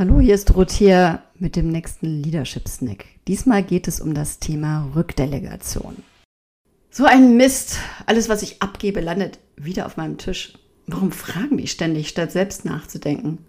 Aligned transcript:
Hallo, 0.00 0.18
hier 0.18 0.34
ist 0.34 0.48
Dorothea 0.48 1.22
mit 1.38 1.56
dem 1.56 1.68
nächsten 1.68 2.06
Leadership 2.22 2.66
Snack. 2.68 3.04
Diesmal 3.28 3.62
geht 3.62 3.86
es 3.86 4.00
um 4.00 4.14
das 4.14 4.38
Thema 4.38 4.90
Rückdelegation. 4.96 5.94
So 6.90 7.04
ein 7.04 7.36
Mist. 7.36 7.76
Alles, 8.06 8.30
was 8.30 8.40
ich 8.40 8.62
abgebe, 8.62 9.02
landet 9.02 9.40
wieder 9.56 9.84
auf 9.84 9.98
meinem 9.98 10.16
Tisch. 10.16 10.54
Warum 10.86 11.12
fragen 11.12 11.58
die 11.58 11.66
ständig, 11.66 12.08
statt 12.08 12.32
selbst 12.32 12.64
nachzudenken? 12.64 13.44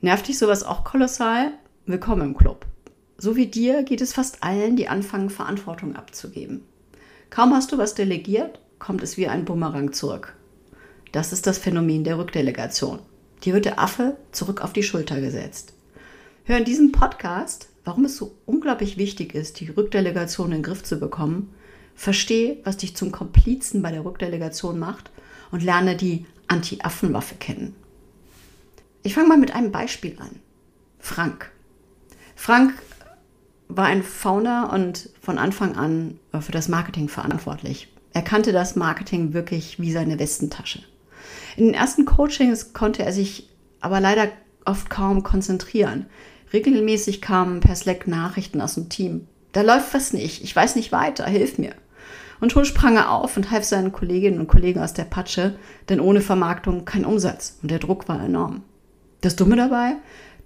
Nervt 0.00 0.28
dich 0.28 0.38
sowas 0.38 0.62
auch 0.62 0.82
kolossal? 0.82 1.50
Willkommen 1.84 2.28
im 2.28 2.38
Club. 2.38 2.64
So 3.18 3.36
wie 3.36 3.46
dir 3.46 3.82
geht 3.82 4.00
es 4.00 4.14
fast 4.14 4.42
allen, 4.42 4.76
die 4.76 4.88
anfangen, 4.88 5.28
Verantwortung 5.28 5.94
abzugeben. 5.94 6.62
Kaum 7.28 7.52
hast 7.52 7.70
du 7.70 7.76
was 7.76 7.94
delegiert, 7.94 8.60
kommt 8.78 9.02
es 9.02 9.18
wie 9.18 9.28
ein 9.28 9.44
Bumerang 9.44 9.92
zurück. 9.92 10.36
Das 11.12 11.34
ist 11.34 11.46
das 11.46 11.58
Phänomen 11.58 12.02
der 12.02 12.16
Rückdelegation. 12.16 13.00
Wird 13.42 13.64
der 13.64 13.78
Affe 13.78 14.16
zurück 14.32 14.60
auf 14.60 14.72
die 14.72 14.82
Schulter 14.82 15.20
gesetzt. 15.20 15.72
Hör 16.44 16.58
in 16.58 16.64
diesem 16.64 16.92
Podcast, 16.92 17.68
warum 17.84 18.04
es 18.04 18.16
so 18.16 18.34
unglaublich 18.44 18.96
wichtig 18.96 19.34
ist, 19.34 19.60
die 19.60 19.68
Rückdelegation 19.68 20.46
in 20.46 20.58
den 20.58 20.62
Griff 20.62 20.82
zu 20.82 20.98
bekommen. 20.98 21.54
Verstehe, 21.94 22.58
was 22.64 22.76
dich 22.76 22.96
zum 22.96 23.12
Komplizen 23.12 23.82
bei 23.82 23.92
der 23.92 24.04
Rückdelegation 24.04 24.78
macht 24.78 25.10
und 25.50 25.62
lerne 25.62 25.96
die 25.96 26.26
Anti-Affen-Waffe 26.48 27.36
kennen. 27.36 27.74
Ich 29.02 29.14
fange 29.14 29.28
mal 29.28 29.38
mit 29.38 29.54
einem 29.54 29.70
Beispiel 29.70 30.16
an. 30.18 30.40
Frank. 30.98 31.52
Frank 32.34 32.74
war 33.68 33.86
ein 33.86 34.02
Founder 34.02 34.72
und 34.72 35.10
von 35.20 35.38
Anfang 35.38 35.76
an 35.76 36.18
für 36.40 36.52
das 36.52 36.68
Marketing 36.68 37.08
verantwortlich. 37.08 37.88
Er 38.12 38.22
kannte 38.22 38.52
das 38.52 38.76
Marketing 38.76 39.32
wirklich 39.32 39.80
wie 39.80 39.92
seine 39.92 40.18
Westentasche. 40.18 40.82
In 41.56 41.64
den 41.64 41.74
ersten 41.74 42.04
Coachings 42.04 42.74
konnte 42.74 43.02
er 43.02 43.12
sich 43.12 43.48
aber 43.80 44.00
leider 44.00 44.28
oft 44.66 44.90
kaum 44.90 45.22
konzentrieren. 45.22 46.06
Regelmäßig 46.52 47.22
kamen 47.22 47.60
per 47.60 47.74
Slack 47.74 48.06
Nachrichten 48.06 48.60
aus 48.60 48.74
dem 48.74 48.88
Team. 48.90 49.26
Da 49.52 49.62
läuft 49.62 49.94
was 49.94 50.12
nicht, 50.12 50.44
ich 50.44 50.54
weiß 50.54 50.76
nicht 50.76 50.92
weiter, 50.92 51.24
hilf 51.26 51.56
mir. 51.56 51.72
Und 52.40 52.52
schon 52.52 52.66
sprang 52.66 52.96
er 52.96 53.10
auf 53.10 53.38
und 53.38 53.50
half 53.50 53.64
seinen 53.64 53.92
Kolleginnen 53.92 54.38
und 54.38 54.48
Kollegen 54.48 54.80
aus 54.80 54.92
der 54.92 55.04
Patsche, 55.04 55.58
denn 55.88 56.00
ohne 56.00 56.20
Vermarktung 56.20 56.84
kein 56.84 57.06
Umsatz 57.06 57.58
und 57.62 57.70
der 57.70 57.78
Druck 57.78 58.06
war 58.08 58.22
enorm. 58.22 58.62
Das 59.22 59.36
Dumme 59.36 59.56
dabei, 59.56 59.94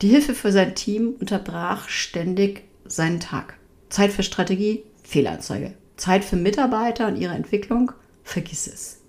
die 0.00 0.08
Hilfe 0.08 0.34
für 0.34 0.52
sein 0.52 0.76
Team 0.76 1.16
unterbrach 1.18 1.88
ständig 1.88 2.62
seinen 2.84 3.18
Tag. 3.18 3.54
Zeit 3.88 4.12
für 4.12 4.22
Strategie, 4.22 4.84
Fehlanzeige. 5.02 5.74
Zeit 5.96 6.24
für 6.24 6.36
Mitarbeiter 6.36 7.08
und 7.08 7.16
ihre 7.16 7.34
Entwicklung, 7.34 7.90
vergiss 8.22 8.68
es 8.68 8.99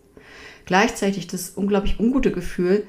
gleichzeitig 0.65 1.27
das 1.27 1.51
unglaublich 1.51 1.99
ungute 1.99 2.31
Gefühl, 2.31 2.85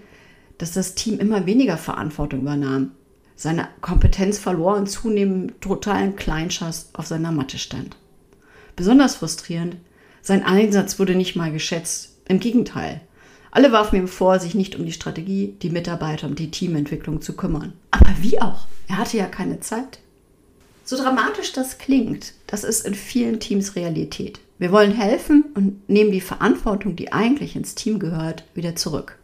dass 0.58 0.72
das 0.72 0.94
Team 0.94 1.18
immer 1.18 1.46
weniger 1.46 1.76
Verantwortung 1.76 2.40
übernahm, 2.40 2.92
seine 3.36 3.68
Kompetenz 3.80 4.38
verlor 4.38 4.76
und 4.76 4.88
zunehmend 4.88 5.60
totalen 5.60 6.16
Kleinschass 6.16 6.90
auf 6.92 7.06
seiner 7.06 7.32
Matte 7.32 7.58
stand. 7.58 7.96
Besonders 8.76 9.16
frustrierend, 9.16 9.76
sein 10.20 10.44
Einsatz 10.44 10.98
wurde 10.98 11.14
nicht 11.14 11.34
mal 11.34 11.50
geschätzt. 11.50 12.10
Im 12.28 12.38
Gegenteil. 12.38 13.00
Alle 13.50 13.72
warfen 13.72 13.96
ihm 13.96 14.08
vor, 14.08 14.38
sich 14.38 14.54
nicht 14.54 14.76
um 14.76 14.86
die 14.86 14.92
Strategie, 14.92 15.56
die 15.60 15.70
Mitarbeiter 15.70 16.28
und 16.28 16.38
die 16.38 16.50
Teamentwicklung 16.50 17.20
zu 17.20 17.34
kümmern. 17.34 17.72
Aber 17.90 18.10
wie 18.20 18.40
auch? 18.40 18.66
Er 18.88 18.98
hatte 18.98 19.16
ja 19.16 19.26
keine 19.26 19.60
Zeit. 19.60 19.98
So 20.84 20.97
dramatisch 20.97 21.52
das 21.52 21.78
klingt, 21.78 22.34
das 22.47 22.64
ist 22.64 22.86
in 22.86 22.94
vielen 22.94 23.41
Teams 23.41 23.77
Realität. 23.77 24.41
Wir 24.58 24.72
wollen 24.72 24.92
helfen 24.92 25.44
und 25.55 25.89
nehmen 25.89 26.12
die 26.12 26.20
Verantwortung, 26.20 26.97
die 26.97 27.12
eigentlich 27.12 27.56
ins 27.56 27.74
Team 27.74 27.98
gehört, 27.98 28.44
wieder 28.55 28.77
zurück. 28.77 29.19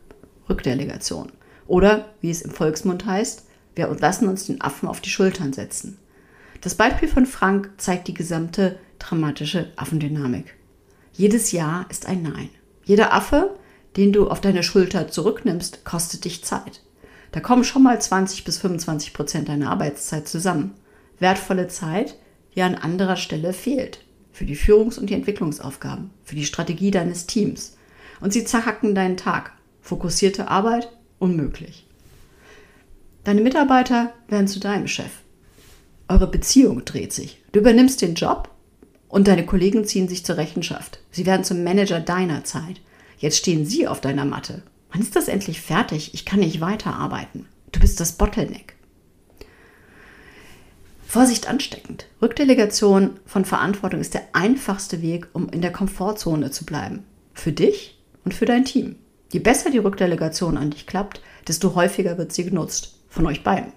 Rückdelegation. 0.48 1.32
Oder, 1.66 2.06
wie 2.20 2.30
es 2.30 2.42
im 2.42 2.50
Volksmund 2.50 3.06
heißt, 3.06 3.44
wir 3.74 3.86
lassen 4.00 4.28
uns 4.28 4.46
den 4.46 4.60
Affen 4.60 4.88
auf 4.88 5.00
die 5.00 5.10
Schultern 5.10 5.52
setzen. 5.52 5.98
Das 6.60 6.74
Beispiel 6.74 7.08
von 7.08 7.26
Frank 7.26 7.70
zeigt 7.76 8.08
die 8.08 8.14
gesamte 8.14 8.78
dramatische 8.98 9.70
Affendynamik. 9.76 10.56
Jedes 11.12 11.52
Ja 11.52 11.86
ist 11.88 12.06
ein 12.06 12.22
Nein. 12.22 12.48
Jeder 12.84 13.12
Affe, 13.12 13.56
den 13.96 14.12
du 14.12 14.28
auf 14.28 14.40
deine 14.40 14.62
Schulter 14.62 15.08
zurücknimmst, 15.08 15.84
kostet 15.84 16.24
dich 16.24 16.44
Zeit. 16.44 16.82
Da 17.32 17.40
kommen 17.40 17.64
schon 17.64 17.82
mal 17.82 18.00
20 18.00 18.44
bis 18.44 18.58
25 18.58 19.12
Prozent 19.12 19.48
deiner 19.48 19.70
Arbeitszeit 19.70 20.26
zusammen. 20.26 20.74
Wertvolle 21.20 21.68
Zeit, 21.68 22.16
die 22.54 22.62
an 22.62 22.74
anderer 22.74 23.16
Stelle 23.16 23.52
fehlt 23.52 24.00
für 24.38 24.44
die 24.44 24.56
Führungs- 24.56 24.98
und 24.98 25.10
die 25.10 25.14
Entwicklungsaufgaben, 25.14 26.10
für 26.22 26.36
die 26.36 26.46
Strategie 26.46 26.92
deines 26.92 27.26
Teams. 27.26 27.76
Und 28.20 28.32
sie 28.32 28.44
zerhacken 28.44 28.94
deinen 28.94 29.16
Tag. 29.16 29.52
Fokussierte 29.82 30.48
Arbeit 30.48 30.88
unmöglich. 31.18 31.86
Deine 33.24 33.40
Mitarbeiter 33.40 34.12
werden 34.28 34.46
zu 34.46 34.60
deinem 34.60 34.86
Chef. 34.86 35.10
Eure 36.06 36.28
Beziehung 36.28 36.84
dreht 36.84 37.12
sich. 37.12 37.42
Du 37.50 37.58
übernimmst 37.58 38.00
den 38.00 38.14
Job 38.14 38.48
und 39.08 39.26
deine 39.26 39.44
Kollegen 39.44 39.84
ziehen 39.84 40.08
sich 40.08 40.24
zur 40.24 40.36
Rechenschaft. 40.36 41.00
Sie 41.10 41.26
werden 41.26 41.42
zum 41.42 41.64
Manager 41.64 41.98
deiner 41.98 42.44
Zeit. 42.44 42.80
Jetzt 43.18 43.38
stehen 43.38 43.66
sie 43.66 43.88
auf 43.88 44.00
deiner 44.00 44.24
Matte. 44.24 44.62
Wann 44.92 45.02
ist 45.02 45.16
das 45.16 45.26
endlich 45.26 45.60
fertig? 45.60 46.14
Ich 46.14 46.24
kann 46.24 46.38
nicht 46.38 46.60
weiterarbeiten. 46.60 47.46
Du 47.72 47.80
bist 47.80 47.98
das 47.98 48.12
Bottleneck. 48.12 48.76
Vorsicht 51.10 51.48
ansteckend. 51.48 52.04
Rückdelegation 52.20 53.18
von 53.24 53.46
Verantwortung 53.46 53.98
ist 53.98 54.12
der 54.12 54.24
einfachste 54.34 55.00
Weg, 55.00 55.28
um 55.32 55.48
in 55.48 55.62
der 55.62 55.72
Komfortzone 55.72 56.50
zu 56.50 56.66
bleiben. 56.66 57.02
Für 57.32 57.50
dich 57.50 57.98
und 58.26 58.34
für 58.34 58.44
dein 58.44 58.66
Team. 58.66 58.96
Je 59.32 59.40
besser 59.40 59.70
die 59.70 59.78
Rückdelegation 59.78 60.58
an 60.58 60.68
dich 60.68 60.86
klappt, 60.86 61.22
desto 61.48 61.74
häufiger 61.74 62.18
wird 62.18 62.34
sie 62.34 62.44
genutzt. 62.44 62.98
Von 63.08 63.26
euch 63.26 63.42
beiden. 63.42 63.72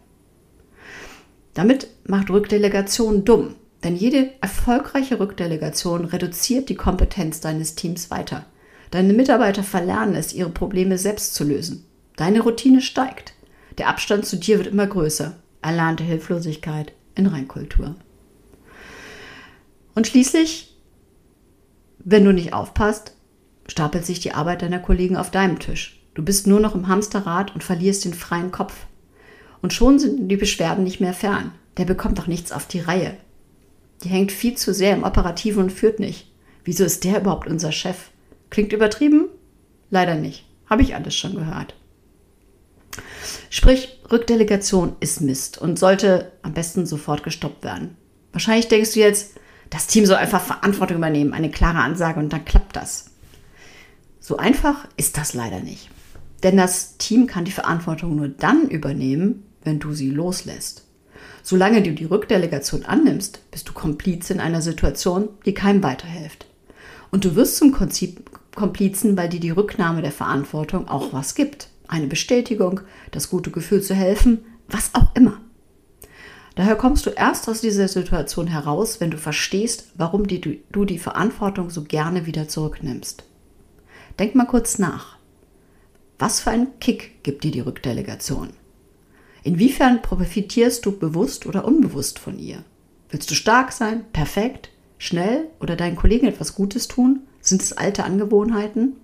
Damit 1.53 1.87
macht 2.05 2.29
Rückdelegation 2.29 3.23
dumm, 3.23 3.55
denn 3.81 3.95
jede 3.95 4.31
erfolgreiche 4.41 5.21
Rückdelegation 5.21 6.03
reduziert 6.03 6.67
die 6.67 6.75
Kompetenz 6.75 7.39
deines 7.39 7.75
Teams 7.75 8.11
weiter. 8.11 8.45
Deine 8.91 9.13
Mitarbeiter 9.13 9.63
verlernen 9.63 10.15
es, 10.15 10.33
ihre 10.33 10.49
Probleme 10.49 10.97
selbst 10.97 11.33
zu 11.33 11.45
lösen. 11.45 11.85
Deine 12.17 12.41
Routine 12.41 12.81
steigt. 12.81 13.35
Der 13.77 13.87
Abstand 13.87 14.25
zu 14.25 14.35
dir 14.35 14.57
wird 14.57 14.67
immer 14.67 14.87
größer. 14.87 15.37
Erlernte 15.61 16.03
Hilflosigkeit, 16.03 16.91
in 17.21 17.27
Reinkultur. 17.27 17.95
Und 19.95 20.07
schließlich, 20.07 20.75
wenn 21.99 22.25
du 22.25 22.33
nicht 22.33 22.53
aufpasst, 22.53 23.15
stapelt 23.67 24.05
sich 24.05 24.19
die 24.19 24.33
Arbeit 24.33 24.61
deiner 24.61 24.79
Kollegen 24.79 25.17
auf 25.17 25.31
deinem 25.31 25.59
Tisch. 25.59 26.01
Du 26.13 26.23
bist 26.23 26.47
nur 26.47 26.59
noch 26.59 26.75
im 26.75 26.87
Hamsterrad 26.87 27.53
und 27.53 27.63
verlierst 27.63 28.05
den 28.05 28.13
freien 28.13 28.51
Kopf. 28.51 28.85
Und 29.61 29.73
schon 29.73 29.99
sind 29.99 30.27
die 30.27 30.37
Beschwerden 30.37 30.83
nicht 30.83 30.99
mehr 30.99 31.13
fern. 31.13 31.51
Der 31.77 31.85
bekommt 31.85 32.17
doch 32.17 32.27
nichts 32.27 32.51
auf 32.51 32.67
die 32.67 32.79
Reihe. 32.79 33.15
Die 34.03 34.09
hängt 34.09 34.31
viel 34.31 34.55
zu 34.57 34.73
sehr 34.73 34.95
im 34.95 35.03
Operativen 35.03 35.63
und 35.63 35.71
führt 35.71 35.99
nicht. 35.99 36.31
Wieso 36.65 36.83
ist 36.83 37.03
der 37.03 37.21
überhaupt 37.21 37.47
unser 37.47 37.71
Chef? 37.71 38.09
Klingt 38.49 38.73
übertrieben? 38.73 39.27
Leider 39.89 40.15
nicht. 40.15 40.45
Habe 40.65 40.81
ich 40.81 40.95
alles 40.95 41.15
schon 41.15 41.35
gehört. 41.35 41.75
Sprich, 43.50 44.00
Rückdelegation 44.12 44.96
ist 45.00 45.22
Mist 45.22 45.57
und 45.57 45.79
sollte 45.79 46.31
am 46.41 46.53
besten 46.53 46.85
sofort 46.85 47.24
gestoppt 47.24 47.63
werden. 47.63 47.96
Wahrscheinlich 48.31 48.68
denkst 48.68 48.94
du 48.94 49.00
jetzt, 49.00 49.35
das 49.69 49.88
Team 49.88 50.06
soll 50.06 50.18
einfach 50.18 50.41
Verantwortung 50.41 50.97
übernehmen, 50.97 51.34
eine 51.34 51.52
klare 51.52 51.79
Ansage 51.79 52.19
und 52.19 52.31
dann 52.31 52.46
klappt 52.46 52.75
das. 52.75 53.06
So 54.19 54.38
einfach 54.38 54.88
ist 54.97 55.18
das 55.18 55.34
leider 55.34 55.59
nicht. 55.59 55.90
Denn 56.44 56.57
das 56.57 56.97
Team 56.97 57.28
kann 57.28 57.46
die 57.46 57.52
Verantwortung 57.52 58.16
nur 58.16 58.28
dann 58.28 58.68
übernehmen, 58.68 59.44
wenn 59.63 59.79
du 59.79 59.94
sie 59.94 60.09
loslässt. 60.09 60.85
Solange 61.44 61.81
du 61.81 61.91
die 61.94 62.06
Rückdelegation 62.06 62.85
annimmst, 62.85 63.50
bist 63.52 63.68
du 63.69 63.73
Kompliz 63.73 64.29
in 64.29 64.40
einer 64.40 64.62
Situation, 64.62 65.29
die 65.46 65.53
keinem 65.53 65.84
weiterhilft. 65.84 66.46
Und 67.09 67.25
du 67.25 67.35
wirst 67.35 67.58
zum 67.58 67.72
Komplizen, 67.72 69.18
weil 69.18 69.29
dir 69.29 69.40
die 69.40 69.50
Rücknahme 69.50 70.02
der 70.02 70.12
Verantwortung 70.12 70.88
auch 70.88 71.14
was 71.14 71.35
gibt 71.35 71.71
eine 71.91 72.08
Bestätigung, 72.08 72.82
das 73.11 73.29
gute 73.29 73.52
Gefühl 73.52 73.82
zu 73.82 73.93
helfen, 73.93 74.40
was 74.67 74.96
auch 74.96 75.14
immer. 75.16 75.40
Daher 76.55 76.76
kommst 76.76 77.05
du 77.05 77.11
erst 77.11 77.47
aus 77.47 77.61
dieser 77.61 77.88
Situation 77.88 78.47
heraus, 78.47 78.99
wenn 78.99 79.11
du 79.11 79.17
verstehst, 79.17 79.91
warum 79.96 80.28
die, 80.28 80.64
du 80.72 80.85
die 80.85 80.99
Verantwortung 80.99 81.70
so 81.70 81.84
gerne 81.84 82.26
wieder 82.26 82.47
zurücknimmst. 82.47 83.23
Denk 84.20 84.35
mal 84.35 84.46
kurz 84.46 84.78
nach. 84.78 85.17
Was 86.20 86.41
für 86.41 86.52
einen 86.52 86.79
Kick 86.79 87.23
gibt 87.23 87.43
dir 87.43 87.52
die 87.52 87.61
Rückdelegation? 87.61 88.49
Inwiefern 89.44 90.02
profitierst 90.02 90.85
du 90.85 90.97
bewusst 90.97 91.46
oder 91.46 91.66
unbewusst 91.66 92.20
von 92.20 92.37
ihr? 92.37 92.64
Willst 93.09 93.32
du 93.32 93.35
stark 93.35 93.72
sein, 93.72 94.05
perfekt, 94.14 94.70
schnell 94.97 95.47
oder 95.59 95.76
deinen 95.76 95.96
Kollegen 95.96 96.28
etwas 96.28 96.53
Gutes 96.53 96.87
tun? 96.87 97.22
Sind 97.40 97.61
es 97.61 97.73
alte 97.73 98.03
Angewohnheiten? 98.03 98.97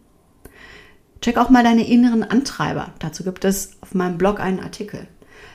Check 1.28 1.36
auch 1.36 1.50
mal 1.50 1.62
deine 1.62 1.86
inneren 1.86 2.24
Antreiber. 2.24 2.94
Dazu 3.00 3.26
gibt 3.26 3.44
es 3.44 3.72
auf 3.82 3.94
meinem 3.94 4.18
Blog 4.18 4.40
einen 4.40 4.62
Artikel. 4.62 5.10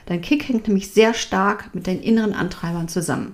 Dein 0.05 0.21
Kick 0.21 0.47
hängt 0.47 0.67
nämlich 0.67 0.91
sehr 0.91 1.15
stark 1.15 1.73
mit 1.73 1.87
deinen 1.87 2.03
inneren 2.03 2.35
Antreibern 2.35 2.89
zusammen. 2.89 3.33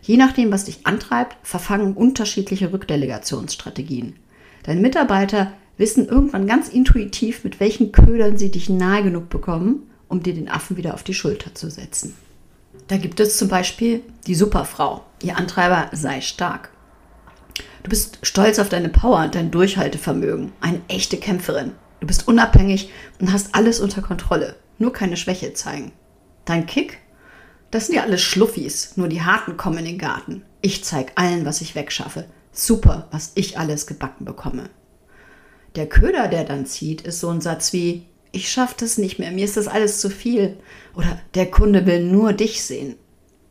Je 0.00 0.16
nachdem, 0.16 0.50
was 0.50 0.64
dich 0.64 0.86
antreibt, 0.86 1.36
verfangen 1.42 1.92
unterschiedliche 1.92 2.72
Rückdelegationsstrategien. 2.72 4.16
Deine 4.62 4.80
Mitarbeiter 4.80 5.52
wissen 5.76 6.08
irgendwann 6.08 6.46
ganz 6.46 6.70
intuitiv, 6.70 7.44
mit 7.44 7.60
welchen 7.60 7.92
Ködern 7.92 8.38
sie 8.38 8.50
dich 8.50 8.70
nahe 8.70 9.02
genug 9.02 9.28
bekommen, 9.28 9.82
um 10.08 10.22
dir 10.22 10.32
den 10.32 10.48
Affen 10.48 10.78
wieder 10.78 10.94
auf 10.94 11.02
die 11.02 11.12
Schulter 11.12 11.54
zu 11.54 11.68
setzen. 11.68 12.14
Da 12.88 12.96
gibt 12.96 13.20
es 13.20 13.36
zum 13.36 13.48
Beispiel 13.48 14.00
die 14.26 14.34
Superfrau. 14.34 15.04
Ihr 15.22 15.36
Antreiber 15.36 15.90
sei 15.92 16.22
stark. 16.22 16.70
Du 17.86 17.90
bist 17.90 18.18
stolz 18.22 18.58
auf 18.58 18.68
deine 18.68 18.88
Power 18.88 19.22
und 19.22 19.36
dein 19.36 19.52
Durchhaltevermögen. 19.52 20.50
Eine 20.60 20.80
echte 20.88 21.18
Kämpferin. 21.18 21.70
Du 22.00 22.08
bist 22.08 22.26
unabhängig 22.26 22.90
und 23.20 23.32
hast 23.32 23.54
alles 23.54 23.78
unter 23.78 24.02
Kontrolle. 24.02 24.56
Nur 24.78 24.92
keine 24.92 25.16
Schwäche 25.16 25.54
zeigen. 25.54 25.92
Dein 26.46 26.66
Kick? 26.66 26.98
Das 27.70 27.86
sind 27.86 27.94
ja 27.94 28.02
alles 28.02 28.22
Schluffis. 28.22 28.96
Nur 28.96 29.06
die 29.06 29.22
Harten 29.22 29.56
kommen 29.56 29.78
in 29.78 29.84
den 29.84 29.98
Garten. 29.98 30.42
Ich 30.62 30.82
zeig 30.82 31.12
allen, 31.14 31.44
was 31.44 31.60
ich 31.60 31.76
wegschaffe. 31.76 32.24
Super, 32.50 33.06
was 33.12 33.30
ich 33.36 33.56
alles 33.56 33.86
gebacken 33.86 34.24
bekomme. 34.24 34.68
Der 35.76 35.88
Köder, 35.88 36.26
der 36.26 36.42
dann 36.42 36.66
zieht, 36.66 37.02
ist 37.02 37.20
so 37.20 37.28
ein 37.28 37.40
Satz 37.40 37.72
wie, 37.72 38.08
ich 38.32 38.50
schaff 38.50 38.74
das 38.74 38.98
nicht 38.98 39.20
mehr, 39.20 39.30
mir 39.30 39.44
ist 39.44 39.56
das 39.56 39.68
alles 39.68 40.00
zu 40.00 40.10
viel. 40.10 40.56
Oder 40.96 41.20
der 41.36 41.52
Kunde 41.52 41.86
will 41.86 42.02
nur 42.02 42.32
dich 42.32 42.64
sehen. 42.64 42.96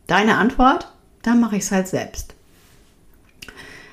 Deine 0.06 0.36
Antwort? 0.36 0.92
Dann 1.22 1.40
mache 1.40 1.56
ich 1.56 1.62
es 1.62 1.72
halt 1.72 1.88
selbst. 1.88 2.35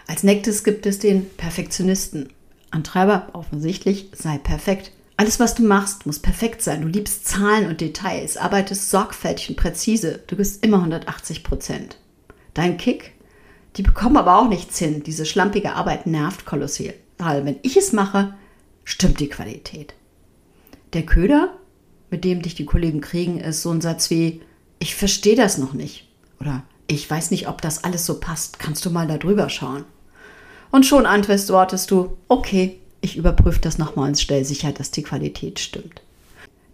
Als 0.07 0.23
nächstes 0.23 0.63
gibt 0.63 0.85
es 0.85 1.00
den 1.00 1.29
Perfektionisten. 1.38 2.29
Antreiber 2.71 3.29
offensichtlich 3.33 4.09
sei 4.13 4.38
perfekt. 4.38 4.91
Alles, 5.15 5.39
was 5.39 5.55
du 5.55 5.63
machst, 5.63 6.05
muss 6.05 6.19
perfekt 6.19 6.61
sein. 6.61 6.81
Du 6.81 6.88
liebst 6.88 7.27
Zahlen 7.27 7.67
und 7.67 7.81
Details, 7.81 8.35
arbeitest 8.35 8.89
sorgfältig 8.89 9.50
und 9.50 9.57
präzise. 9.57 10.21
Du 10.27 10.35
bist 10.35 10.63
immer 10.63 10.77
180 10.77 11.44
Prozent. 11.44 11.97
Dein 12.53 12.77
Kick? 12.77 13.13
Die 13.77 13.83
bekommen 13.83 14.17
aber 14.17 14.38
auch 14.38 14.50
nichts 14.50 14.77
hin. 14.79 15.03
Diese 15.03 15.25
schlampige 15.25 15.73
Arbeit 15.73 16.07
nervt 16.07 16.45
kolossal. 16.45 16.95
Wenn 17.17 17.57
ich 17.61 17.77
es 17.77 17.94
mache, 17.94 18.33
stimmt 18.83 19.19
die 19.19 19.29
Qualität. 19.29 19.94
Der 20.94 21.05
Köder, 21.05 21.57
mit 22.09 22.23
dem 22.23 22.41
dich 22.41 22.55
die 22.55 22.65
Kollegen 22.65 23.01
kriegen, 23.01 23.39
ist 23.39 23.61
so 23.61 23.71
ein 23.71 23.81
Satz 23.81 24.09
wie, 24.09 24.41
ich 24.79 24.95
verstehe 24.95 25.35
das 25.35 25.57
noch 25.57 25.73
nicht. 25.73 26.09
Oder 26.39 26.63
ich 26.88 27.09
weiß 27.09 27.31
nicht, 27.31 27.47
ob 27.47 27.61
das 27.61 27.83
alles 27.83 28.05
so 28.05 28.19
passt. 28.19 28.59
Kannst 28.59 28.85
du 28.85 28.89
mal 28.89 29.07
da 29.07 29.17
drüber 29.17 29.50
schauen? 29.50 29.85
Und 30.74 30.88
schon 30.88 31.06
antwortest 31.06 31.92
du, 31.92 32.18
okay, 32.30 32.80
ich 33.00 33.16
überprüfe 33.16 33.60
das 33.62 33.78
nochmal 33.78 34.08
und 34.08 34.20
stelle 34.20 34.44
sicher, 34.44 34.72
dass 34.72 34.90
die 34.90 35.04
Qualität 35.04 35.60
stimmt. 35.60 36.02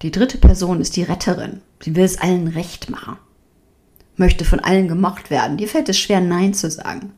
Die 0.04 0.10
dritte 0.10 0.38
Person 0.38 0.80
ist 0.80 0.96
die 0.96 1.04
Retterin. 1.04 1.60
Sie 1.82 1.98
will 1.98 2.06
es 2.06 2.18
allen 2.18 2.48
recht 2.48 2.90
machen. 2.90 3.18
Möchte 4.16 4.46
von 4.46 4.62
allen 4.62 4.88
gemocht 4.88 5.30
werden. 5.30 5.58
Dir 5.58 5.68
fällt 5.68 5.90
es 5.90 6.00
schwer, 6.00 6.22
Nein 6.22 6.54
zu 6.54 6.72
sagen. 6.72 7.12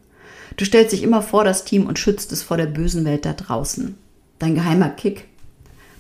Du 0.58 0.66
stellst 0.66 0.92
dich 0.92 1.04
immer 1.04 1.22
vor 1.22 1.44
das 1.44 1.66
Team 1.66 1.86
und 1.86 2.00
schützt 2.00 2.32
es 2.32 2.42
vor 2.42 2.58
der 2.58 2.66
bösen 2.66 3.06
Welt 3.06 3.26
da 3.26 3.34
draußen. 3.34 3.96
Dein 4.40 4.56
geheimer 4.56 4.90
Kick. 4.90 5.26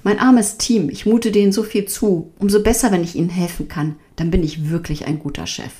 Mein 0.01 0.17
armes 0.17 0.57
Team, 0.57 0.89
ich 0.89 1.05
mute 1.05 1.31
denen 1.31 1.51
so 1.51 1.61
viel 1.61 1.85
zu. 1.85 2.31
Umso 2.39 2.63
besser, 2.63 2.91
wenn 2.91 3.03
ich 3.03 3.15
ihnen 3.15 3.29
helfen 3.29 3.67
kann. 3.67 3.97
Dann 4.15 4.31
bin 4.31 4.43
ich 4.43 4.71
wirklich 4.71 5.05
ein 5.05 5.19
guter 5.19 5.45
Chef. 5.45 5.73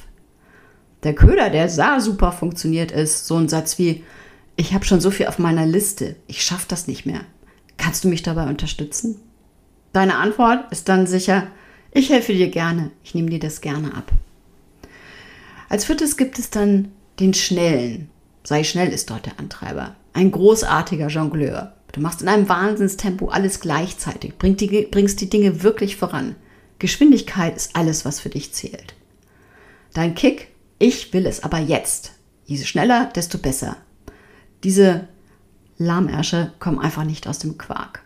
Der 1.02 1.16
Köder, 1.16 1.50
der 1.50 1.70
sah 1.70 2.00
super 2.00 2.32
funktioniert, 2.32 2.92
ist 2.92 3.26
so 3.26 3.38
ein 3.38 3.50
Satz 3.50 3.80
wie, 3.80 4.04
ich 4.62 4.76
habe 4.76 4.86
schon 4.86 5.02
so 5.02 5.10
viel 5.10 5.26
auf 5.26 5.40
meiner 5.40 5.66
Liste, 5.66 6.16
ich 6.28 6.44
schaffe 6.44 6.68
das 6.68 6.88
nicht 6.88 7.08
mehr. 7.08 7.22
Kannst 7.78 8.04
du 8.04 8.08
mich 8.08 8.22
dabei 8.22 8.48
unterstützen? 8.48 9.20
Deine 9.92 10.18
Antwort 10.18 10.72
ist 10.72 10.88
dann 10.88 11.08
sicher, 11.08 11.48
ich 11.92 12.12
helfe 12.12 12.32
dir 12.32 12.48
gerne, 12.48 12.92
ich 13.04 13.16
nehme 13.16 13.32
dir 13.32 13.40
das 13.40 13.62
gerne 13.62 13.96
ab. 13.96 14.12
Als 15.68 15.86
viertes 15.86 16.16
gibt 16.16 16.38
es 16.38 16.52
dann 16.52 16.92
den 17.20 17.34
Schnellen. 17.34 18.10
Sei 18.44 18.64
schnell 18.64 18.90
ist 18.90 19.10
dort 19.10 19.26
der 19.26 19.40
Antreiber. 19.40 19.96
Ein 20.14 20.30
großartiger 20.30 21.08
Jongleur. 21.08 21.74
Du 21.92 22.00
machst 22.00 22.22
in 22.22 22.28
einem 22.28 22.48
Wahnsinnstempo 22.48 23.30
alles 23.30 23.62
gleichzeitig, 23.62 24.38
bringst 24.38 24.62
die, 24.62 24.88
bringst 24.92 25.22
die 25.22 25.30
Dinge 25.30 25.64
wirklich 25.64 25.96
voran. 25.98 26.36
Geschwindigkeit 26.78 27.56
ist 27.56 27.76
alles, 27.76 28.06
was 28.06 28.20
für 28.20 28.30
dich 28.30 28.54
zählt. 28.54 28.94
Dein 29.94 30.14
Kick, 30.14 30.50
ich 30.78 31.14
will 31.14 31.26
es 31.26 31.42
aber 31.42 31.58
jetzt. 31.58 32.12
Je 32.46 32.58
schneller, 32.58 33.10
desto 33.16 33.40
besser. 33.40 33.78
Diese 34.64 35.08
Lahmärsche 35.78 36.54
kommen 36.60 36.80
einfach 36.80 37.04
nicht 37.04 37.28
aus 37.28 37.40
dem 37.40 37.58
Quark. 37.58 38.04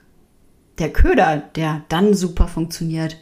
Der 0.79 0.91
Köder, 0.91 1.37
der 1.55 1.83
dann 1.89 2.13
super 2.13 2.47
funktioniert, 2.47 3.17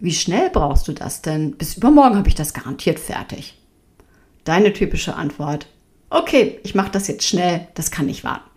wie 0.00 0.12
schnell 0.12 0.50
brauchst 0.50 0.88
du 0.88 0.92
das 0.92 1.22
denn? 1.22 1.52
Bis 1.52 1.76
übermorgen 1.76 2.16
habe 2.16 2.28
ich 2.28 2.34
das 2.34 2.52
garantiert 2.52 2.98
fertig. 2.98 3.60
Deine 4.44 4.72
typische 4.72 5.14
Antwort, 5.14 5.66
okay, 6.10 6.60
ich 6.62 6.74
mache 6.74 6.90
das 6.90 7.08
jetzt 7.08 7.26
schnell, 7.26 7.68
das 7.74 7.90
kann 7.90 8.06
nicht 8.06 8.24
warten. 8.24 8.50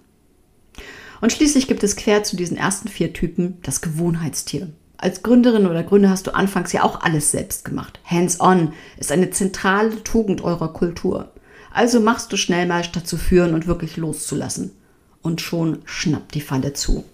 Und 1.21 1.31
schließlich 1.31 1.67
gibt 1.67 1.83
es 1.83 1.95
quer 1.95 2.23
zu 2.23 2.35
diesen 2.35 2.57
ersten 2.57 2.89
vier 2.89 3.13
Typen 3.13 3.59
das 3.63 3.81
Gewohnheitstier. 3.81 4.69
Als 4.97 5.21
Gründerin 5.21 5.67
oder 5.67 5.83
Gründer 5.83 6.09
hast 6.09 6.27
du 6.27 6.33
anfangs 6.33 6.73
ja 6.73 6.83
auch 6.83 7.01
alles 7.01 7.31
selbst 7.31 7.63
gemacht. 7.63 7.99
Hands-on 8.03 8.73
ist 8.97 9.11
eine 9.11 9.29
zentrale 9.29 10.03
Tugend 10.03 10.41
eurer 10.41 10.73
Kultur. 10.73 11.31
Also 11.77 12.00
machst 12.00 12.33
du 12.33 12.38
schnell 12.38 12.65
mal, 12.65 12.83
statt 12.83 13.07
zu 13.07 13.18
führen 13.18 13.53
und 13.53 13.68
wirklich 13.68 13.97
loszulassen. 13.97 14.71
Und 15.21 15.41
schon 15.41 15.83
schnappt 15.85 16.33
die 16.33 16.41
Falle 16.41 16.74
zu. 16.74 17.06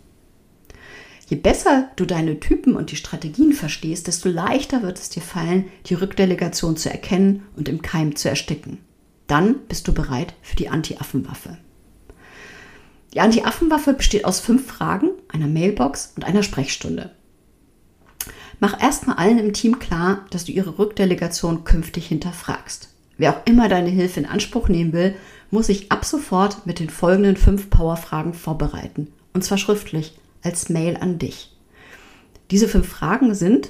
Je 1.27 1.35
besser 1.35 1.89
du 1.97 2.05
deine 2.05 2.39
Typen 2.39 2.77
und 2.77 2.89
die 2.89 2.95
Strategien 2.95 3.51
verstehst, 3.51 4.07
desto 4.07 4.29
leichter 4.29 4.81
wird 4.81 4.99
es 4.99 5.09
dir 5.09 5.21
fallen, 5.21 5.65
die 5.87 5.95
Rückdelegation 5.95 6.77
zu 6.77 6.89
erkennen 6.89 7.43
und 7.57 7.67
im 7.67 7.81
Keim 7.81 8.15
zu 8.15 8.29
ersticken. 8.29 8.77
Dann 9.27 9.59
bist 9.67 9.85
du 9.89 9.93
bereit 9.93 10.33
für 10.41 10.55
die 10.55 10.69
Anti-Affen-Waffe. 10.69 11.57
Die 13.13 13.19
Anti-Affen-Waffe 13.19 13.93
besteht 13.93 14.23
aus 14.23 14.39
fünf 14.39 14.65
Fragen, 14.65 15.09
einer 15.27 15.47
Mailbox 15.47 16.13
und 16.15 16.23
einer 16.23 16.41
Sprechstunde. 16.41 17.11
Mach 18.61 18.81
erstmal 18.81 19.17
allen 19.17 19.39
im 19.39 19.51
Team 19.51 19.79
klar, 19.79 20.25
dass 20.29 20.45
du 20.45 20.53
ihre 20.53 20.79
Rückdelegation 20.79 21.65
künftig 21.65 22.07
hinterfragst. 22.07 22.92
Wer 23.17 23.31
auch 23.35 23.45
immer 23.45 23.69
deine 23.69 23.89
Hilfe 23.89 24.19
in 24.19 24.25
Anspruch 24.25 24.69
nehmen 24.69 24.93
will, 24.93 25.15
muss 25.51 25.67
sich 25.67 25.91
ab 25.91 26.03
sofort 26.03 26.65
mit 26.65 26.79
den 26.79 26.89
folgenden 26.89 27.37
fünf 27.37 27.69
Powerfragen 27.69 28.33
vorbereiten. 28.33 29.07
Und 29.33 29.43
zwar 29.43 29.57
schriftlich, 29.57 30.17
als 30.41 30.69
Mail 30.69 30.97
an 30.97 31.19
dich. 31.19 31.51
Diese 32.51 32.67
fünf 32.67 32.87
Fragen 32.87 33.35
sind, 33.35 33.69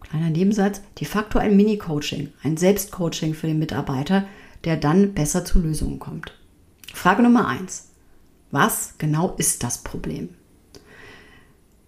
kleiner 0.00 0.30
Nebensatz, 0.30 0.80
de 0.98 1.06
facto 1.06 1.38
ein 1.38 1.56
Mini-Coaching, 1.56 2.32
ein 2.42 2.56
Selbstcoaching 2.56 3.34
für 3.34 3.46
den 3.46 3.58
Mitarbeiter, 3.58 4.26
der 4.64 4.76
dann 4.76 5.12
besser 5.12 5.44
zu 5.44 5.60
Lösungen 5.60 5.98
kommt. 5.98 6.32
Frage 6.92 7.22
Nummer 7.22 7.48
eins: 7.48 7.90
Was 8.50 8.94
genau 8.98 9.34
ist 9.36 9.62
das 9.62 9.78
Problem? 9.78 10.30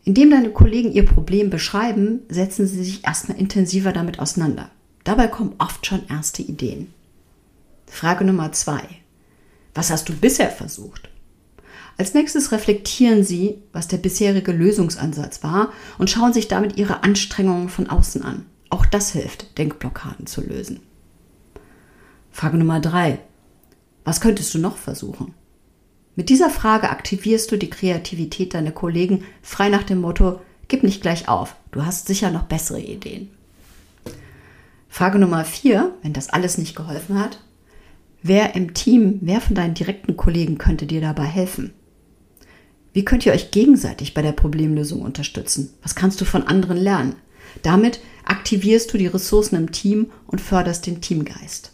Indem 0.04 0.30
deine 0.30 0.50
Kollegen 0.50 0.92
ihr 0.92 1.04
Problem 1.04 1.50
beschreiben, 1.50 2.20
setzen 2.28 2.66
sie 2.66 2.84
sich 2.84 3.04
erstmal 3.04 3.38
intensiver 3.38 3.92
damit 3.92 4.20
auseinander. 4.20 4.70
Dabei 5.02 5.26
kommen 5.28 5.54
oft 5.58 5.86
schon 5.86 6.06
erste 6.08 6.42
Ideen. 6.42 6.92
Frage 7.86 8.24
Nummer 8.24 8.52
zwei. 8.52 8.82
Was 9.74 9.90
hast 9.90 10.08
du 10.08 10.14
bisher 10.14 10.50
versucht? 10.50 11.08
Als 11.98 12.12
nächstes 12.12 12.52
reflektieren 12.52 13.24
Sie, 13.24 13.62
was 13.72 13.88
der 13.88 13.96
bisherige 13.96 14.52
Lösungsansatz 14.52 15.42
war 15.42 15.72
und 15.98 16.10
schauen 16.10 16.32
sich 16.32 16.48
damit 16.48 16.76
Ihre 16.76 17.02
Anstrengungen 17.02 17.68
von 17.68 17.88
außen 17.88 18.22
an. 18.22 18.46
Auch 18.68 18.84
das 18.84 19.12
hilft, 19.12 19.56
Denkblockaden 19.58 20.26
zu 20.26 20.42
lösen. 20.42 20.80
Frage 22.30 22.58
Nummer 22.58 22.80
drei. 22.80 23.18
Was 24.04 24.20
könntest 24.20 24.52
du 24.52 24.58
noch 24.58 24.76
versuchen? 24.76 25.32
Mit 26.16 26.28
dieser 26.28 26.50
Frage 26.50 26.90
aktivierst 26.90 27.50
du 27.50 27.56
die 27.56 27.70
Kreativität 27.70 28.54
deiner 28.54 28.72
Kollegen 28.72 29.24
frei 29.42 29.68
nach 29.68 29.82
dem 29.82 30.00
Motto, 30.00 30.40
gib 30.68 30.82
nicht 30.82 31.02
gleich 31.02 31.28
auf, 31.28 31.56
du 31.72 31.84
hast 31.84 32.06
sicher 32.06 32.30
noch 32.30 32.44
bessere 32.44 32.80
Ideen. 32.80 33.30
Frage 34.88 35.18
Nummer 35.18 35.44
vier, 35.44 35.94
wenn 36.02 36.14
das 36.14 36.30
alles 36.30 36.56
nicht 36.56 36.74
geholfen 36.74 37.18
hat, 37.18 37.38
Wer 38.28 38.56
im 38.56 38.74
Team, 38.74 39.20
wer 39.22 39.40
von 39.40 39.54
deinen 39.54 39.74
direkten 39.74 40.16
Kollegen 40.16 40.58
könnte 40.58 40.84
dir 40.84 41.00
dabei 41.00 41.26
helfen? 41.26 41.72
Wie 42.92 43.04
könnt 43.04 43.24
ihr 43.24 43.32
euch 43.32 43.52
gegenseitig 43.52 44.14
bei 44.14 44.22
der 44.22 44.32
Problemlösung 44.32 45.00
unterstützen? 45.00 45.72
Was 45.80 45.94
kannst 45.94 46.20
du 46.20 46.24
von 46.24 46.42
anderen 46.42 46.76
lernen? 46.76 47.14
Damit 47.62 48.00
aktivierst 48.24 48.92
du 48.92 48.98
die 48.98 49.06
Ressourcen 49.06 49.54
im 49.54 49.70
Team 49.70 50.10
und 50.26 50.40
förderst 50.40 50.86
den 50.86 51.00
Teamgeist. 51.00 51.70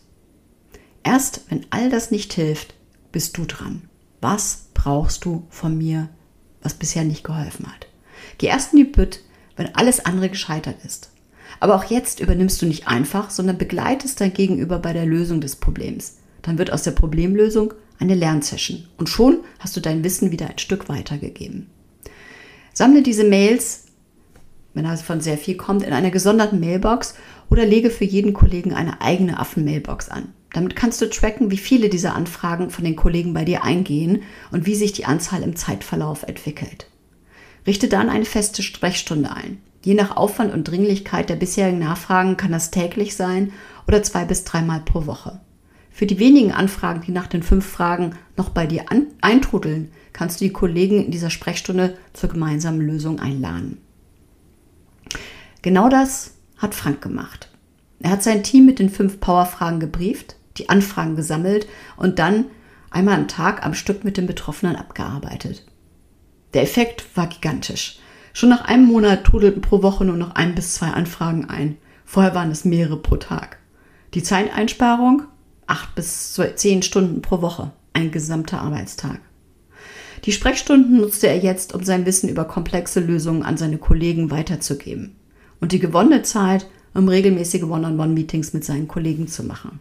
Erst 1.02 1.40
wenn 1.48 1.64
all 1.70 1.88
das 1.88 2.10
nicht 2.10 2.34
hilft, 2.34 2.74
bist 3.12 3.38
du 3.38 3.46
dran. 3.46 3.88
Was 4.20 4.66
brauchst 4.74 5.24
du 5.24 5.46
von 5.48 5.78
mir, 5.78 6.10
was 6.62 6.74
bisher 6.74 7.04
nicht 7.04 7.24
geholfen 7.24 7.66
hat? 7.66 7.86
Geh 8.36 8.48
erst 8.48 8.74
in 8.74 8.78
die 8.80 8.84
Bütt, 8.84 9.20
wenn 9.56 9.74
alles 9.74 10.04
andere 10.04 10.28
gescheitert 10.28 10.84
ist. 10.84 11.12
Aber 11.60 11.76
auch 11.76 11.84
jetzt 11.84 12.20
übernimmst 12.20 12.60
du 12.60 12.66
nicht 12.66 12.88
einfach, 12.88 13.30
sondern 13.30 13.56
begleitest 13.56 14.20
dein 14.20 14.34
Gegenüber 14.34 14.78
bei 14.80 14.92
der 14.92 15.06
Lösung 15.06 15.40
des 15.40 15.56
Problems. 15.56 16.18
Dann 16.42 16.58
wird 16.58 16.72
aus 16.72 16.82
der 16.82 16.90
Problemlösung 16.90 17.74
eine 17.98 18.14
Lernsession 18.14 18.84
und 18.96 19.08
schon 19.08 19.40
hast 19.58 19.76
du 19.76 19.80
dein 19.80 20.04
Wissen 20.04 20.32
wieder 20.32 20.48
ein 20.50 20.58
Stück 20.58 20.88
weitergegeben. 20.88 21.68
Sammle 22.72 23.02
diese 23.02 23.24
Mails, 23.24 23.84
wenn 24.74 24.86
also 24.86 25.04
von 25.04 25.20
sehr 25.20 25.38
viel 25.38 25.56
kommt, 25.56 25.82
in 25.82 25.92
einer 25.92 26.10
gesonderten 26.10 26.60
Mailbox 26.60 27.14
oder 27.50 27.66
lege 27.66 27.90
für 27.90 28.04
jeden 28.04 28.32
Kollegen 28.32 28.72
eine 28.72 29.00
eigene 29.00 29.38
Affen-Mailbox 29.38 30.08
an. 30.08 30.32
Damit 30.52 30.76
kannst 30.76 31.00
du 31.00 31.08
tracken, 31.08 31.50
wie 31.50 31.58
viele 31.58 31.88
dieser 31.88 32.14
Anfragen 32.14 32.70
von 32.70 32.84
den 32.84 32.96
Kollegen 32.96 33.34
bei 33.34 33.44
dir 33.44 33.64
eingehen 33.64 34.22
und 34.50 34.66
wie 34.66 34.74
sich 34.74 34.92
die 34.92 35.04
Anzahl 35.04 35.42
im 35.42 35.56
Zeitverlauf 35.56 36.24
entwickelt. 36.24 36.86
Richte 37.66 37.88
dann 37.88 38.08
eine 38.08 38.24
feste 38.24 38.62
Sprechstunde 38.62 39.30
ein. 39.32 39.58
Je 39.84 39.94
nach 39.94 40.16
Aufwand 40.16 40.52
und 40.52 40.64
Dringlichkeit 40.64 41.28
der 41.28 41.36
bisherigen 41.36 41.78
Nachfragen 41.78 42.36
kann 42.36 42.52
das 42.52 42.70
täglich 42.70 43.16
sein 43.16 43.52
oder 43.86 44.02
zwei 44.02 44.24
bis 44.24 44.44
dreimal 44.44 44.80
pro 44.80 45.06
Woche. 45.06 45.40
Für 45.92 46.06
die 46.06 46.18
wenigen 46.18 46.52
Anfragen, 46.52 47.02
die 47.02 47.12
nach 47.12 47.26
den 47.26 47.42
fünf 47.42 47.66
Fragen 47.66 48.16
noch 48.36 48.48
bei 48.48 48.66
dir 48.66 48.86
eintrudeln, 49.20 49.92
kannst 50.12 50.40
du 50.40 50.44
die 50.44 50.52
Kollegen 50.52 51.04
in 51.04 51.10
dieser 51.10 51.30
Sprechstunde 51.30 51.96
zur 52.12 52.30
gemeinsamen 52.30 52.80
Lösung 52.80 53.20
einladen. 53.20 53.78
Genau 55.60 55.88
das 55.88 56.34
hat 56.56 56.74
Frank 56.74 57.02
gemacht. 57.02 57.50
Er 58.00 58.10
hat 58.10 58.22
sein 58.22 58.42
Team 58.42 58.66
mit 58.66 58.78
den 58.78 58.90
fünf 58.90 59.20
Powerfragen 59.20 59.80
gebrieft, 59.80 60.36
die 60.56 60.68
Anfragen 60.68 61.14
gesammelt 61.14 61.68
und 61.96 62.18
dann 62.18 62.46
einmal 62.90 63.14
am 63.14 63.28
Tag 63.28 63.64
am 63.64 63.74
Stück 63.74 64.02
mit 64.02 64.16
den 64.16 64.26
Betroffenen 64.26 64.76
abgearbeitet. 64.76 65.64
Der 66.54 66.62
Effekt 66.62 67.16
war 67.16 67.28
gigantisch. 67.28 67.98
Schon 68.32 68.48
nach 68.48 68.64
einem 68.64 68.86
Monat 68.86 69.24
trudelten 69.24 69.62
pro 69.62 69.82
Woche 69.82 70.04
nur 70.04 70.16
noch 70.16 70.34
ein 70.34 70.54
bis 70.54 70.74
zwei 70.74 70.88
Anfragen 70.88 71.48
ein. 71.48 71.76
Vorher 72.04 72.34
waren 72.34 72.50
es 72.50 72.64
mehrere 72.64 72.96
pro 72.96 73.16
Tag. 73.16 73.58
Die 74.14 74.22
Zeiteinsparung? 74.22 75.22
Acht 75.72 75.94
bis 75.94 76.38
zehn 76.56 76.82
Stunden 76.82 77.22
pro 77.22 77.40
Woche. 77.40 77.70
Ein 77.94 78.10
gesamter 78.10 78.60
Arbeitstag. 78.60 79.20
Die 80.26 80.32
Sprechstunden 80.32 80.98
nutzte 80.98 81.28
er 81.28 81.38
jetzt, 81.38 81.74
um 81.74 81.82
sein 81.82 82.04
Wissen 82.04 82.28
über 82.28 82.44
komplexe 82.44 83.00
Lösungen 83.00 83.42
an 83.42 83.56
seine 83.56 83.78
Kollegen 83.78 84.30
weiterzugeben. 84.30 85.16
Und 85.62 85.72
die 85.72 85.78
gewonnene 85.78 86.24
Zeit, 86.24 86.66
um 86.92 87.08
regelmäßige 87.08 87.62
One-on-One-Meetings 87.62 88.52
mit 88.52 88.66
seinen 88.66 88.86
Kollegen 88.86 89.28
zu 89.28 89.44
machen. 89.44 89.80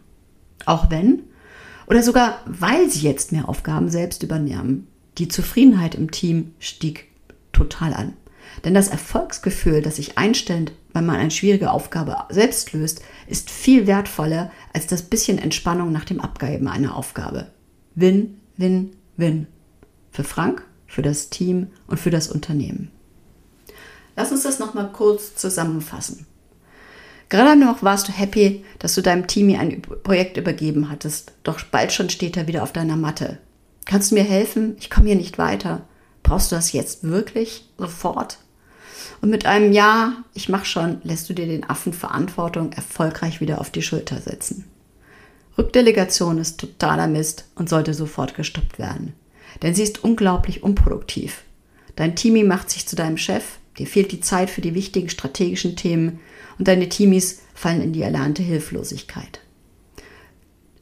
Auch 0.65 0.89
wenn 0.89 1.23
oder 1.87 2.01
sogar 2.03 2.39
weil 2.45 2.89
sie 2.89 3.05
jetzt 3.05 3.33
mehr 3.33 3.49
Aufgaben 3.49 3.89
selbst 3.89 4.23
übernehmen. 4.23 4.87
Die 5.17 5.27
Zufriedenheit 5.27 5.93
im 5.93 6.09
Team 6.09 6.53
stieg 6.59 7.09
total 7.51 7.93
an. 7.93 8.13
Denn 8.63 8.73
das 8.73 8.87
Erfolgsgefühl, 8.87 9.81
das 9.81 9.97
sich 9.97 10.17
einstellt, 10.17 10.71
wenn 10.93 11.05
man 11.05 11.17
eine 11.17 11.31
schwierige 11.31 11.71
Aufgabe 11.71 12.17
selbst 12.29 12.73
löst, 12.73 13.01
ist 13.27 13.49
viel 13.49 13.87
wertvoller 13.87 14.51
als 14.73 14.87
das 14.87 15.03
bisschen 15.03 15.37
Entspannung 15.37 15.91
nach 15.91 16.05
dem 16.05 16.19
Abgeben 16.19 16.67
einer 16.67 16.95
Aufgabe. 16.95 17.47
Win, 17.95 18.39
win, 18.57 18.91
win. 19.17 19.47
Für 20.11 20.23
Frank, 20.23 20.63
für 20.87 21.01
das 21.01 21.29
Team 21.29 21.67
und 21.87 21.99
für 21.99 22.09
das 22.09 22.29
Unternehmen. 22.29 22.91
Lass 24.15 24.31
uns 24.31 24.43
das 24.43 24.59
nochmal 24.59 24.91
kurz 24.91 25.35
zusammenfassen. 25.35 26.25
Gerade 27.29 27.57
noch 27.57 27.81
warst 27.81 28.09
du 28.09 28.11
happy, 28.11 28.65
dass 28.77 28.93
du 28.93 29.01
deinem 29.01 29.25
Team 29.25 29.57
ein 29.57 29.81
Projekt 29.81 30.35
übergeben 30.35 30.89
hattest, 30.89 31.31
doch 31.43 31.63
bald 31.63 31.93
schon 31.93 32.09
steht 32.09 32.35
er 32.35 32.47
wieder 32.47 32.61
auf 32.61 32.73
deiner 32.73 32.97
Matte. 32.97 33.37
Kannst 33.85 34.11
du 34.11 34.15
mir 34.15 34.23
helfen? 34.23 34.75
Ich 34.79 34.89
komme 34.89 35.07
hier 35.07 35.15
nicht 35.15 35.37
weiter. 35.37 35.87
Brauchst 36.23 36.51
du 36.51 36.55
das 36.55 36.73
jetzt 36.73 37.03
wirklich? 37.03 37.69
Sofort? 37.77 38.37
Und 39.19 39.29
mit 39.29 39.45
einem 39.45 39.71
Ja, 39.73 40.23
ich 40.33 40.49
mach 40.49 40.65
schon, 40.65 41.01
lässt 41.03 41.29
du 41.29 41.33
dir 41.33 41.45
den 41.45 41.69
Affen 41.69 41.93
Verantwortung 41.93 42.71
erfolgreich 42.71 43.41
wieder 43.41 43.59
auf 43.59 43.69
die 43.69 43.81
Schulter 43.81 44.19
setzen. 44.21 44.65
Rückdelegation 45.57 46.37
ist 46.37 46.59
totaler 46.59 47.07
Mist 47.07 47.45
und 47.55 47.69
sollte 47.69 47.93
sofort 47.93 48.35
gestoppt 48.35 48.79
werden. 48.79 49.13
Denn 49.61 49.75
sie 49.75 49.83
ist 49.83 50.03
unglaublich 50.03 50.63
unproduktiv. 50.63 51.43
Dein 51.95 52.15
Teamie 52.15 52.43
macht 52.43 52.69
sich 52.69 52.87
zu 52.87 52.95
deinem 52.95 53.17
Chef, 53.17 53.43
dir 53.77 53.85
fehlt 53.85 54.11
die 54.11 54.21
Zeit 54.21 54.49
für 54.49 54.61
die 54.61 54.73
wichtigen 54.73 55.09
strategischen 55.09 55.75
Themen 55.75 56.19
und 56.57 56.67
deine 56.67 56.89
Teamies 56.89 57.41
fallen 57.53 57.81
in 57.81 57.93
die 57.93 58.01
erlernte 58.01 58.43
Hilflosigkeit. 58.43 59.41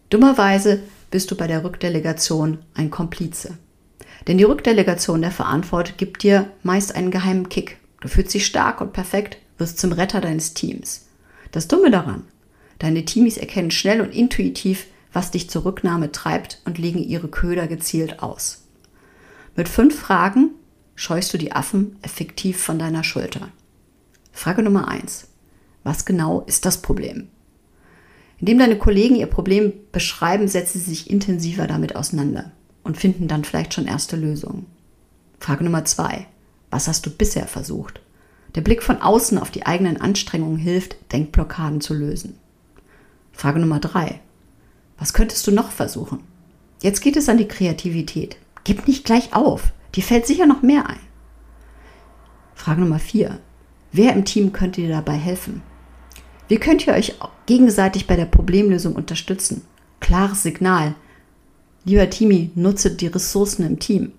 Dummerweise 0.10 0.82
bist 1.12 1.32
du 1.32 1.36
bei 1.36 1.48
der 1.48 1.64
Rückdelegation 1.64 2.60
ein 2.76 2.90
Komplize. 2.90 3.58
Denn 4.28 4.38
die 4.38 4.44
Rückdelegation 4.44 5.22
der 5.22 5.32
Verantwortung 5.32 5.96
gibt 5.98 6.24
dir 6.24 6.52
meist 6.64 6.96
einen 6.96 7.12
geheimen 7.12 7.50
Kick. 7.50 7.79
Du 8.02 8.08
fühlst 8.08 8.34
dich 8.34 8.46
stark 8.46 8.82
und 8.82 8.94
perfekt, 8.94 9.38
wirst 9.58 9.80
zum 9.80 9.92
Retter 9.92 10.22
deines 10.22 10.54
Teams. 10.54 11.08
Das 11.52 11.68
Dumme 11.68 11.92
daran, 11.92 12.24
deine 12.80 13.06
Teamies 13.06 13.38
erkennen 13.38 13.72
schnell 13.72 14.02
und 14.02 14.14
intuitiv, 14.14 14.88
was 15.12 15.32
dich 15.32 15.50
zur 15.50 15.66
Rücknahme 15.66 16.12
treibt 16.12 16.62
und 16.66 16.78
legen 16.78 17.00
ihre 17.00 17.28
Köder 17.28 17.68
gezielt 17.68 18.22
aus. 18.22 18.66
Mit 19.56 19.68
fünf 19.68 20.00
Fragen 20.00 20.52
scheust 20.96 21.34
du 21.34 21.38
die 21.38 21.52
Affen 21.52 21.98
effektiv 22.02 22.62
von 22.62 22.80
deiner 22.80 23.04
Schulter. 23.04 23.50
Frage 24.32 24.64
Nummer 24.64 24.88
eins: 24.88 25.28
Was 25.84 26.06
genau 26.06 26.42
ist 26.42 26.66
das 26.66 26.82
Problem? 26.82 27.28
Indem 28.40 28.60
deine 28.60 28.78
Kollegen 28.78 29.16
ihr 29.16 29.28
Problem 29.28 29.74
beschreiben, 29.92 30.48
setzen 30.48 30.80
sie 30.80 30.92
sich 30.92 31.10
intensiver 31.10 31.68
damit 31.68 31.96
auseinander 31.96 32.52
und 32.84 32.98
finden 32.98 33.28
dann 33.28 33.44
vielleicht 33.44 33.74
schon 33.74 33.86
erste 33.86 34.16
Lösungen. 34.16 34.66
Frage 35.40 35.64
Nummer 35.64 35.84
zwei. 35.86 36.28
Was 36.72 36.88
hast 36.88 37.06
du 37.06 37.10
bisher 37.10 37.48
versucht? 37.48 38.02
Der 38.56 38.62
Blick 38.62 38.84
von 38.84 39.02
außen 39.02 39.38
auf 39.38 39.52
die 39.52 39.66
eigenen 39.66 40.02
Anstrengungen 40.02 40.58
hilft, 40.58 40.98
Denkblockaden 41.12 41.82
zu 41.82 41.94
lösen. 41.94 42.38
Frage 43.32 43.60
Nummer 43.60 43.80
drei. 43.80 44.20
Was 44.98 45.14
könntest 45.14 45.46
du 45.48 45.52
noch 45.52 45.72
versuchen? 45.72 46.20
Jetzt 46.82 47.02
geht 47.02 47.16
es 47.16 47.30
an 47.30 47.38
die 47.38 47.48
Kreativität. 47.48 48.38
Gib 48.64 48.88
nicht 48.88 49.06
gleich 49.06 49.34
auf. 49.34 49.72
Dir 49.96 50.04
fällt 50.04 50.28
sicher 50.28 50.46
noch 50.46 50.62
mehr 50.62 50.88
ein. 50.88 51.00
Frage 52.54 52.82
Nummer 52.82 53.00
vier. 53.00 53.40
Wer 53.92 54.14
im 54.14 54.26
Team 54.26 54.52
könnte 54.52 54.82
dir 54.82 54.90
dabei 54.90 55.14
helfen? 55.14 55.62
Wie 56.48 56.58
könnt 56.58 56.86
ihr 56.86 56.94
euch 56.94 57.16
gegenseitig 57.46 58.08
bei 58.08 58.16
der 58.16 58.26
Problemlösung 58.26 58.96
unterstützen? 58.96 59.62
Klares 60.00 60.44
Signal. 60.44 60.96
Lieber 61.86 62.10
Timi, 62.10 62.52
nutze 62.56 62.92
die 62.92 63.08
Ressourcen 63.08 63.66
im 63.66 63.80
Team. 63.80 64.12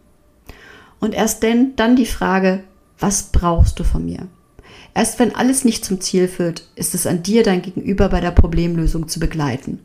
Und 1.00 1.14
erst 1.14 1.42
denn, 1.42 1.74
dann 1.76 1.96
die 1.96 2.06
Frage, 2.06 2.62
was 2.98 3.24
brauchst 3.32 3.80
du 3.80 3.84
von 3.84 4.04
mir? 4.04 4.28
Erst 4.94 5.18
wenn 5.18 5.34
alles 5.34 5.64
nicht 5.64 5.84
zum 5.84 6.00
Ziel 6.00 6.28
führt, 6.28 6.64
ist 6.74 6.94
es 6.94 7.06
an 7.06 7.22
dir, 7.22 7.42
dein 7.42 7.62
Gegenüber 7.62 8.08
bei 8.08 8.20
der 8.20 8.32
Problemlösung 8.32 9.08
zu 9.08 9.18
begleiten. 9.18 9.80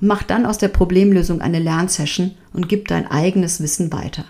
Und 0.00 0.08
mach 0.08 0.22
dann 0.22 0.46
aus 0.46 0.58
der 0.58 0.68
Problemlösung 0.68 1.40
eine 1.40 1.58
Lernsession 1.58 2.32
und 2.52 2.68
gib 2.68 2.88
dein 2.88 3.10
eigenes 3.10 3.60
Wissen 3.60 3.92
weiter. 3.92 4.24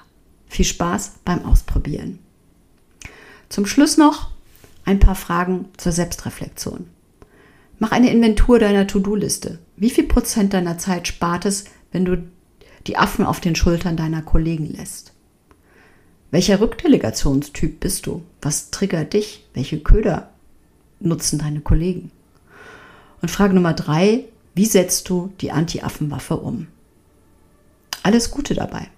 Viel 0.47 0.65
Spaß 0.65 1.17
beim 1.25 1.45
Ausprobieren. 1.45 2.19
Zum 3.49 3.67
Schluss 3.67 3.97
noch 3.97 4.31
ein 4.85 4.99
paar 4.99 5.15
Fragen 5.15 5.67
zur 5.77 5.93
Selbstreflexion. 5.93 6.87
Mach 7.79 7.93
eine 7.93 8.11
Inventur 8.11 8.59
deiner 8.59 8.87
To-Do-Liste. 8.87 9.59
Wie 9.77 9.91
viel 9.91 10.05
Prozent 10.05 10.53
deiner 10.53 10.79
Zeit 10.79 11.09
spart 11.09 11.45
es, 11.45 11.65
wenn 11.93 12.05
du 12.05 12.23
die 12.87 12.97
Affen 12.97 13.25
auf 13.25 13.41
den 13.41 13.57
Schultern 13.57 13.97
deiner 13.97 14.23
Kollegen 14.23 14.67
lässt? 14.67 15.14
Welcher 16.35 16.61
Rückdelegationstyp 16.61 17.79
bist 17.79 18.07
du? 18.07 18.25
Was 18.43 18.73
triggert 18.73 19.13
dich? 19.13 19.45
Welche 19.55 19.79
Köder 19.79 20.31
nutzen 20.99 21.39
deine 21.39 21.61
Kollegen? 21.61 22.11
Und 23.23 23.29
Frage 23.29 23.55
Nummer 23.55 23.73
drei, 23.73 24.25
wie 24.53 24.65
setzt 24.65 25.09
du 25.09 25.33
die 25.41 25.53
Anti-Affen-Waffe 25.53 26.39
um? 26.39 26.67
Alles 28.03 28.33
Gute 28.33 28.55
dabei. 28.55 28.89